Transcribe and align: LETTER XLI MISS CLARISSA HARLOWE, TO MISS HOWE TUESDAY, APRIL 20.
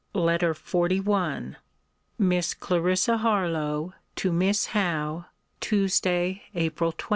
LETTER 0.15 0.55
XLI 0.55 1.57
MISS 2.17 2.55
CLARISSA 2.55 3.17
HARLOWE, 3.17 3.93
TO 4.15 4.31
MISS 4.31 4.65
HOWE 4.73 5.25
TUESDAY, 5.59 6.41
APRIL 6.55 6.93
20. 6.93 7.09